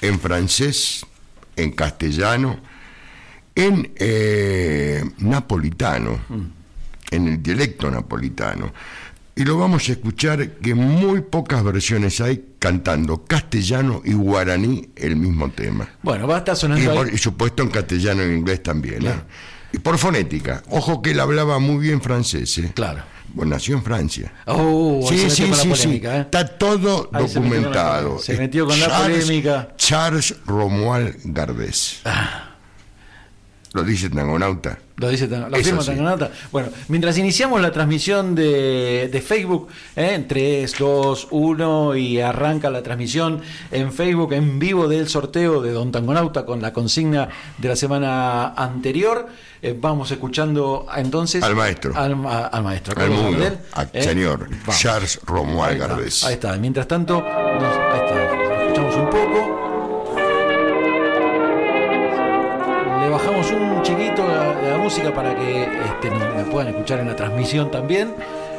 en 0.00 0.18
francés, 0.20 1.06
en 1.56 1.72
castellano, 1.72 2.58
en 3.54 3.92
eh, 3.96 5.02
napolitano, 5.18 6.18
en 7.10 7.28
el 7.28 7.42
dialecto 7.42 7.90
napolitano. 7.90 8.72
Y 9.34 9.44
lo 9.44 9.56
vamos 9.56 9.88
a 9.88 9.92
escuchar 9.92 10.56
que 10.58 10.74
muy 10.74 11.22
pocas 11.22 11.64
versiones 11.64 12.20
hay 12.20 12.44
cantando 12.58 13.24
castellano 13.24 14.02
y 14.04 14.12
guaraní 14.12 14.90
el 14.94 15.16
mismo 15.16 15.50
tema. 15.50 15.88
Bueno, 16.02 16.26
va 16.28 16.36
a 16.36 16.38
estar 16.38 16.54
Y, 16.54 16.58
sonando 16.60 16.90
ahí. 16.90 16.96
por, 16.96 17.12
y 17.14 17.16
supuesto 17.18 17.62
en 17.62 17.70
castellano 17.70 18.22
y 18.26 18.34
inglés 18.34 18.62
también. 18.62 18.96
¿eh? 18.96 18.98
Claro. 19.00 19.22
Y 19.72 19.78
por 19.78 19.96
fonética. 19.96 20.62
Ojo 20.68 21.00
que 21.00 21.12
él 21.12 21.20
hablaba 21.20 21.58
muy 21.58 21.78
bien 21.78 22.02
francés. 22.02 22.58
¿eh? 22.58 22.72
Claro. 22.74 23.04
Bueno, 23.34 23.52
nació 23.54 23.74
en 23.76 23.82
Francia. 23.82 24.30
Oh, 24.44 25.08
ahí 25.10 25.18
Sí, 25.18 25.30
sí, 25.30 25.46
sí, 25.46 25.54
sí. 25.54 25.68
polémica, 25.68 26.16
¿eh? 26.18 26.20
Está 26.20 26.46
todo 26.46 27.08
Ahí 27.14 27.22
documentado. 27.26 28.18
se 28.18 28.36
metió 28.36 28.66
con 28.66 28.78
la 28.78 28.98
polémica. 29.02 29.68
Charles 29.78 30.34
Romuald 30.44 31.16
Gardés. 31.24 32.02
Ah. 32.04 32.50
Lo 33.72 33.82
dice 33.84 34.10
Tangonauta. 34.10 34.78
Lo 35.06 35.58
dice 35.58 35.72
lo 35.72 35.82
sí. 35.82 35.88
Tangonauta. 35.88 36.30
Bueno, 36.50 36.68
mientras 36.88 37.18
iniciamos 37.18 37.60
la 37.60 37.72
transmisión 37.72 38.34
de, 38.34 39.08
de 39.12 39.20
Facebook, 39.20 39.68
¿eh? 39.96 40.12
en 40.14 40.28
3, 40.28 40.74
2, 40.78 41.28
1 41.30 41.96
y 41.96 42.20
arranca 42.20 42.70
la 42.70 42.82
transmisión 42.82 43.40
en 43.70 43.92
Facebook 43.92 44.32
en 44.32 44.58
vivo 44.58 44.88
del 44.88 45.08
sorteo 45.08 45.60
de 45.62 45.72
Don 45.72 45.90
Tangonauta 45.92 46.44
con 46.44 46.62
la 46.62 46.72
consigna 46.72 47.28
de 47.58 47.68
la 47.68 47.76
semana 47.76 48.48
anterior. 48.54 49.26
Eh, 49.64 49.76
vamos 49.80 50.10
escuchando 50.10 50.86
entonces 50.96 51.42
Al 51.44 51.54
maestro. 51.54 51.92
Al, 51.94 52.16
ma- 52.16 52.46
al 52.46 52.64
maestro. 52.64 53.00
Al 53.00 53.10
mundo. 53.10 53.44
Al 53.72 53.90
¿eh? 53.92 54.02
señor 54.02 54.48
Vamos. 54.66 54.80
Charles 54.80 55.20
Romuald 55.24 55.78
Gardés. 55.78 56.24
Ahí 56.24 56.34
está. 56.34 56.56
Mientras 56.56 56.88
tanto, 56.88 57.20
nos- 57.20 57.24
ahí 57.24 58.00
está. 58.04 58.62
Escuchamos 58.64 58.96
un 58.96 59.10
poco. 59.10 59.61
Un 63.50 63.82
chiquito 63.82 64.22
la, 64.26 64.70
la 64.70 64.78
música 64.78 65.12
para 65.12 65.34
que 65.34 65.62
este, 65.64 66.10
me 66.10 66.44
puedan 66.44 66.68
escuchar 66.68 67.00
en 67.00 67.08
la 67.08 67.16
transmisión 67.16 67.70
también. 67.70 68.14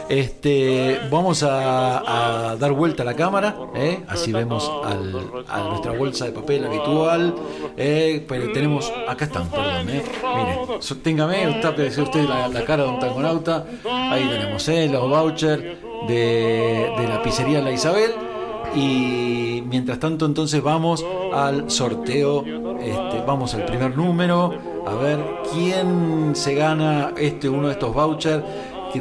Este, 0.10 1.00
vamos 1.10 1.42
a, 1.44 2.50
a 2.50 2.56
dar 2.58 2.74
vuelta 2.74 3.04
a 3.04 3.06
la 3.06 3.13
cámara, 3.16 3.56
¿eh? 3.74 4.04
así 4.10 4.34
vemos 4.34 4.70
al- 4.84 5.46
a 5.48 5.62
nuestra 5.70 5.94
bolsa 5.94 6.25
de 6.25 6.32
papel 6.34 6.66
habitual. 6.66 7.34
¿eh? 7.78 8.24
Pero 8.28 8.52
tenemos, 8.52 8.92
acá 9.08 9.25
están, 9.25 9.48
perdón, 9.50 9.90
¿eh? 9.90 10.04
mire, 10.36 10.82
sosténgame, 10.82 11.60
tápese 11.62 12.02
usted 12.02 12.28
la, 12.28 12.50
la 12.50 12.66
cara 12.66 12.84
de 12.84 12.90
un 12.90 13.00
tangonauta. 13.00 13.66
Ahí 13.90 14.28
tenemos 14.30 14.68
¿eh? 14.68 14.90
los 14.92 15.10
vouchers 15.10 15.63
de, 16.08 16.92
de 16.98 17.08
la 17.08 17.22
pizzería 17.24 17.62
La 17.62 17.72
Isabel. 17.72 18.12
Y 18.75 19.63
mientras 19.67 20.00
tanto, 20.00 20.26
entonces 20.26 20.62
vamos 20.62 21.04
al 21.34 21.72
sorteo. 21.72 22.43
Este, 22.82 23.24
vamos 23.26 23.54
al 23.54 23.63
primer 23.65 23.96
número. 23.96 24.73
A 24.86 24.96
ver 24.96 25.19
quién 25.54 26.36
se 26.36 26.56
gana 26.56 27.13
este 27.17 27.50
uno 27.50 27.67
de 27.67 27.74
estos 27.74 27.93
vouchers 27.93 28.43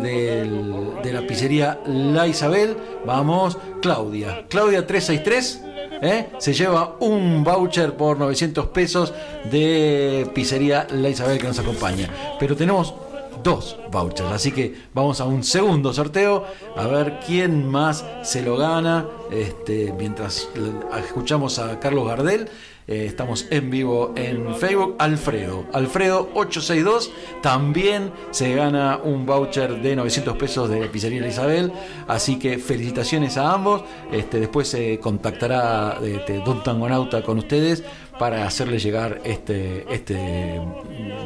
de 0.00 1.10
la 1.12 1.26
pizzería 1.26 1.80
La 1.86 2.26
Isabel. 2.26 2.76
Vamos, 3.04 3.58
Claudia. 3.80 4.46
Claudia 4.48 4.86
363. 4.86 5.64
¿eh? 6.02 6.28
Se 6.38 6.54
lleva 6.54 6.96
un 7.00 7.44
voucher 7.44 7.94
por 7.94 8.18
900 8.18 8.66
pesos 8.68 9.12
de 9.50 10.30
pizzería 10.34 10.86
La 10.90 11.08
Isabel 11.08 11.38
que 11.38 11.48
nos 11.48 11.58
acompaña. 11.58 12.08
Pero 12.38 12.56
tenemos 12.56 12.94
dos 13.42 13.76
vouchers. 13.90 14.30
Así 14.30 14.52
que 14.52 14.74
vamos 14.94 15.20
a 15.20 15.24
un 15.24 15.42
segundo 15.42 15.92
sorteo 15.92 16.44
a 16.76 16.86
ver 16.86 17.20
quién 17.26 17.68
más 17.68 18.04
se 18.22 18.42
lo 18.42 18.56
gana. 18.56 19.06
Este, 19.30 19.92
mientras 19.98 20.48
escuchamos 21.04 21.58
a 21.58 21.78
Carlos 21.80 22.06
Gardel, 22.06 22.48
eh, 22.88 23.06
estamos 23.06 23.46
en 23.50 23.70
vivo 23.70 24.12
en 24.16 24.54
Facebook. 24.56 24.96
Alfredo, 24.98 25.66
Alfredo 25.72 26.30
862 26.34 27.10
también 27.42 28.10
se 28.30 28.54
gana 28.54 28.98
un 29.02 29.24
voucher 29.26 29.80
de 29.80 29.96
900 29.96 30.36
pesos 30.36 30.68
de 30.68 30.86
pizzería 30.86 31.26
Isabel. 31.26 31.72
Así 32.08 32.38
que 32.38 32.58
felicitaciones 32.58 33.36
a 33.36 33.52
ambos. 33.52 33.82
Este, 34.10 34.40
después 34.40 34.68
se 34.68 34.98
contactará 34.98 35.98
este, 36.02 36.38
Don 36.38 36.62
Tangonauta 36.62 37.22
con 37.22 37.38
ustedes 37.38 37.84
para 38.22 38.46
hacerles 38.46 38.84
llegar 38.84 39.20
este, 39.24 39.84
este 39.92 40.60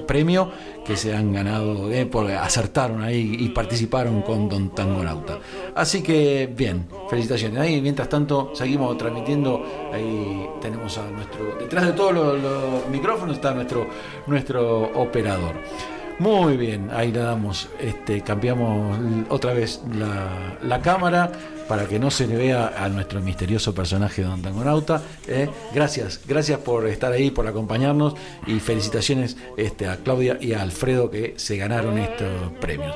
premio 0.07 0.51
que 0.83 0.97
se 0.97 1.15
han 1.15 1.31
ganado, 1.31 1.93
eh, 1.93 2.07
porque 2.07 2.33
acertaron 2.33 3.03
ahí 3.03 3.37
y 3.39 3.51
participaron 3.51 4.23
con 4.23 4.49
Don 4.49 4.75
Tangonauta. 4.75 5.39
Así 5.75 6.03
que 6.03 6.51
bien, 6.57 6.89
felicitaciones. 7.11 7.61
Ahí 7.61 7.83
mientras 7.83 8.09
tanto 8.09 8.53
seguimos 8.55 8.97
transmitiendo, 8.97 9.63
ahí 9.93 10.49
tenemos 10.63 10.97
a 10.97 11.11
nuestro, 11.11 11.57
detrás 11.61 11.85
de 11.85 11.93
todos 11.93 12.15
los, 12.15 12.41
los 12.41 12.89
micrófonos 12.91 13.37
está 13.37 13.53
nuestro, 13.53 13.87
nuestro 14.27 14.85
operador. 14.99 15.53
Muy 16.19 16.57
bien, 16.57 16.89
ahí 16.95 17.13
le 17.13 17.19
damos, 17.19 17.69
este, 17.79 18.23
cambiamos 18.23 18.99
otra 19.29 19.53
vez 19.53 19.83
la, 19.99 20.57
la 20.63 20.81
cámara 20.81 21.31
para 21.69 21.87
que 21.87 21.99
no 21.99 22.11
se 22.11 22.27
le 22.27 22.37
vea 22.37 22.75
a 22.77 22.89
nuestro 22.89 23.21
misterioso 23.21 23.75
personaje 23.75 24.23
Don 24.23 24.43
Tangonauta. 24.43 25.03
¿eh? 25.27 25.49
Gracias, 25.75 26.21
gracias 26.27 26.59
por 26.61 26.87
estar 26.87 27.13
ahí, 27.13 27.31
por 27.31 27.47
acompañarnos 27.47 28.15
y 28.47 28.61
felicitaciones 28.61 29.37
este, 29.57 29.89
a 29.89 29.97
Claudia 29.97 30.39
y 30.41 30.53
a 30.53 30.63
Alfredo 30.63 31.11
que 31.11 31.35
se 31.37 31.57
ganaron 31.57 31.99
estos 31.99 32.53
premios. 32.61 32.95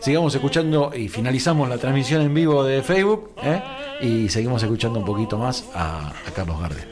Sigamos 0.00 0.34
escuchando 0.34 0.92
y 0.94 1.08
finalizamos 1.08 1.68
la 1.68 1.78
transmisión 1.78 2.22
en 2.22 2.34
vivo 2.34 2.64
de 2.64 2.82
Facebook 2.82 3.30
¿eh? 3.42 3.62
y 4.00 4.28
seguimos 4.28 4.62
escuchando 4.62 4.98
un 4.98 5.04
poquito 5.04 5.38
más 5.38 5.64
a, 5.74 6.08
a 6.08 6.30
Carlos 6.34 6.60
Gardel. 6.60 6.91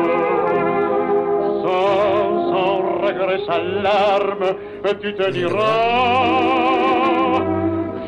larmes, 3.25 4.55
tu 5.01 5.13
te 5.15 5.31
diras 5.31 5.61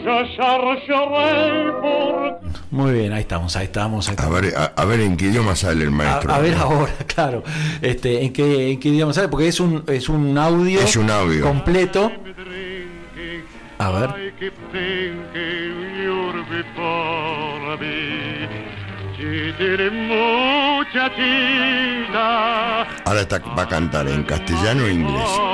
Je 0.03 0.35
chercherai 0.35 1.71
pour 1.81 2.39
Muy 2.71 2.91
bien, 2.91 3.13
ahí 3.13 3.21
estamos, 3.21 3.55
ahí 3.55 3.65
estamos. 3.65 4.09
Ahí 4.09 4.15
A 4.17 4.27
ver, 4.29 4.53
a, 4.57 4.65
a 4.75 4.85
ver 4.85 4.99
en 4.99 5.15
qué 5.15 5.25
idioma 5.25 5.55
sale 5.55 5.83
el 5.85 5.91
maestro. 5.91 6.33
a 6.33 6.39
ver 6.39 6.55
ahora, 6.55 6.91
claro, 7.07 7.43
este, 7.81 8.23
¿en 8.23 8.33
qué, 8.33 8.71
en 8.71 8.79
qué 8.79 8.89
idioma 8.89 9.13
sale? 9.13 9.29
Porque 9.29 9.47
es 9.47 9.59
un, 9.59 9.83
es 9.87 10.09
un 10.09 10.37
audio, 10.37 10.79
Es 10.81 10.97
un 10.97 11.09
audio. 11.09 11.45
completo. 11.45 12.11
A 13.79 13.91
ver. 13.91 14.09
Ahora 23.05 23.21
está, 23.21 23.39
va 23.39 23.63
a 23.63 23.67
cantar 23.67 24.07
en 24.07 24.23
castellano 24.23 24.85
e 24.85 24.93
inglés. 24.93 25.29
So 25.29 25.53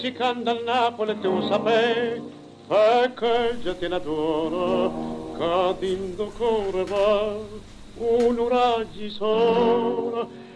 si 0.00 0.12
canta 0.12 0.52
dal 0.52 0.62
Napoli 0.64 1.18
tu 1.20 1.46
sapei 1.48 2.22
perché 2.66 3.58
già 3.62 3.74
ti 3.74 3.84
adoro 3.86 5.34
cadendo 5.36 6.32
correva 6.36 7.36
un 7.96 8.38
uraggi 8.38 9.10
solo 9.10 10.46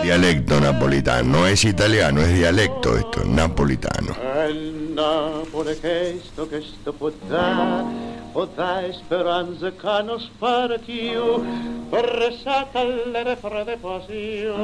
Dialecto 0.00 0.58
napolitano, 0.58 1.40
no 1.40 1.46
es 1.46 1.64
italiano, 1.64 2.22
es 2.22 2.32
dialecto 2.32 2.96
esto, 2.96 3.24
napolitano. 3.26 4.16
El 4.46 4.92
Napoli 4.94 5.78
che 5.78 6.18
sto, 6.24 6.48
che 6.48 6.62
sto 6.62 6.94
può 6.94 7.10
dare, 7.28 7.84
può 8.32 8.46
dare 8.46 8.94
speranza 8.94 9.70
che 9.70 10.02
non 10.02 10.18
spara 10.18 10.78
più, 10.78 11.44
per 11.90 12.04
resata 12.04 12.84
le 12.84 13.22
refrede 13.22 13.76
passione. 13.76 14.54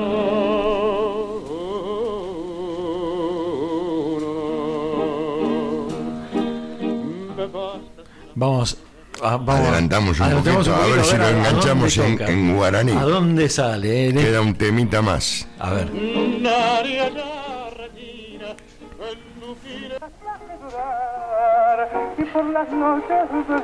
Vamos. 8.35 8.77
a- 9.23 9.37
vamos 9.37 9.67
Adelantamos 9.67 10.19
un 10.19 10.25
adelantamos 10.27 10.69
poquito, 10.69 10.83
a 10.83 10.87
ver 10.97 11.05
si 11.05 11.17
lo 11.19 11.29
enganchamos 11.29 11.97
en- 11.99 12.23
en 12.23 12.55
guaraní. 12.57 12.93
¿A 12.93 13.03
dónde 13.05 13.49
sale? 13.49 14.09
eh? 14.09 14.15
Queda 14.15 14.41
un 14.41 14.55
temita 14.55 15.03
más. 15.03 15.47
A 15.59 15.71
ver. 15.73 15.89
Y 22.19 22.23
por 22.25 22.45
las 22.51 22.71
noches 22.71 23.31
de. 23.33 23.61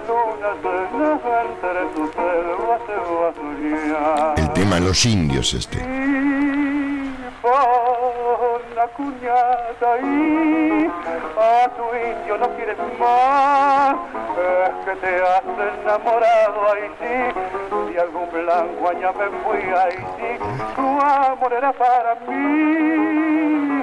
El 4.37 4.53
tema 4.53 4.81
Los 4.81 5.05
Indios 5.07 5.55
este. 5.55 5.79
La 8.77 8.89
cuñada 8.89 9.73
y 10.03 10.87
a 11.41 11.69
tu 11.77 11.85
indio 11.97 12.37
no 12.37 12.47
quieres 12.57 12.77
más 13.01 13.97
es 14.37 14.85
que 14.85 14.97
te 14.97 15.23
has 15.23 15.43
enamorado 15.81 16.73
ahí 16.75 16.91
sí. 17.01 17.95
De 17.95 18.01
algún 18.01 18.31
blanco 18.31 18.89
allá 18.91 19.13
me 19.13 19.29
fui 19.41 19.63
ahí 19.63 19.97
sí. 20.19 20.31
Tu 20.77 21.01
amor 21.01 21.53
era 21.55 21.73
para 21.73 22.17
mí 22.29 23.83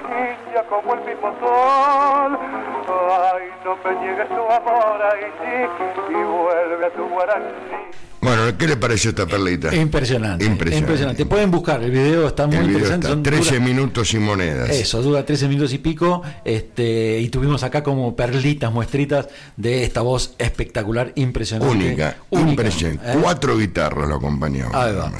ya 0.53 0.63
como 0.69 0.93
el 0.93 1.01
mismo 1.01 1.33
sol. 1.39 2.39
Ay 3.33 3.49
no 3.65 3.75
me 3.83 3.95
niegues 3.99 4.29
tu 4.29 4.41
amor 4.41 5.01
ahí 5.11 5.25
sí. 5.41 6.13
Y 6.13 6.23
vuelve 6.23 6.85
a 6.85 6.89
tu 6.91 7.09
guaraní 7.09 8.12
Bueno, 8.43 8.57
¿qué 8.57 8.67
le 8.67 8.75
pareció 8.77 9.11
esta 9.11 9.25
perlita? 9.25 9.73
Impresionante, 9.73 10.43
Impresionante. 10.43 10.77
impresionante. 10.77 11.25
Pueden 11.25 11.49
buscar 11.49 11.81
el 11.81 11.91
video, 11.91 12.27
está 12.27 12.45
muy 12.47 12.57
El 12.57 12.63
video 12.67 12.77
interesante. 12.79 13.07
está 13.07 13.13
son 13.15 13.23
13 13.23 13.53
dura- 13.55 13.65
minutos 13.65 14.13
y 14.13 14.19
monedas. 14.19 14.69
Eso, 14.69 15.01
dura 15.01 15.25
13 15.25 15.47
minutos 15.47 15.73
y 15.73 15.77
pico. 15.77 16.21
Este, 16.43 17.19
y 17.21 17.29
tuvimos 17.29 17.63
acá 17.63 17.83
como 17.83 18.15
perlitas, 18.15 18.71
muestritas 18.73 19.27
de 19.55 19.83
esta 19.85 20.01
voz 20.01 20.35
espectacular, 20.37 21.13
impresionante. 21.15 21.73
Única, 21.73 22.17
Única, 22.31 22.49
impresionante. 22.49 23.11
¿eh? 23.13 23.17
Cuatro 23.21 23.57
guitarras 23.57 24.09
lo 24.09 24.15
acompañaban. 24.15 24.71
Ahí 24.75 24.93
va. 24.95 25.11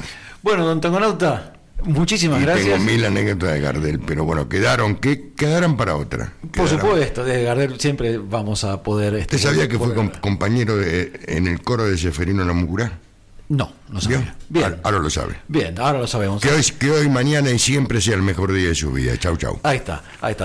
Bueno, 0.42 0.66
don 0.66 0.80
Tongonauta, 0.82 1.54
muchísimas 1.84 2.40
Y 2.40 2.44
gracias. 2.44 2.66
tengo 2.74 2.78
mil 2.84 3.04
anécdotas 3.06 3.54
de 3.54 3.60
Gardel, 3.60 4.00
pero 4.00 4.24
bueno, 4.26 4.48
quedaron, 4.50 4.96
que 4.96 5.32
quedaran 5.34 5.78
para 5.78 5.96
otra. 5.96 6.34
Por 6.42 6.50
Quedaron. 6.50 6.80
supuesto, 6.80 7.24
de 7.24 7.42
Gardel 7.44 7.80
siempre 7.80 8.18
vamos 8.18 8.64
a 8.64 8.82
poder. 8.82 9.14
este, 9.14 9.36
¿Usted 9.36 9.48
sabía 9.48 9.66
que 9.68 9.78
fue 9.78 9.94
poder- 9.94 10.20
compañero 10.20 10.76
de- 10.76 11.12
en 11.26 11.46
el 11.46 11.62
coro 11.62 11.84
de 11.88 11.96
Seferino 11.96 12.44
Namucurá? 12.44 13.00
No, 13.48 13.70
no 13.90 14.00
sabía. 14.00 14.34
Bien, 14.48 14.64
Ahora, 14.64 14.78
ahora 14.84 14.98
lo 15.00 15.10
sabe. 15.10 15.36
bien, 15.48 15.78
ahora 15.78 15.98
lo 15.98 16.06
sabemos. 16.06 16.40
Que 16.42 16.50
hoy, 16.50 16.62
que 16.78 16.90
hoy, 16.90 17.08
mañana 17.10 17.50
y 17.50 17.58
siempre 17.58 18.00
sea 18.00 18.14
el 18.14 18.22
mejor 18.22 18.52
día 18.52 18.68
de 18.68 18.74
su 18.74 18.90
vida. 18.90 19.18
Chau, 19.18 19.36
chau. 19.36 19.60
Ahí 19.62 19.76
está, 19.76 20.02
ahí 20.22 20.30
está. 20.32 20.42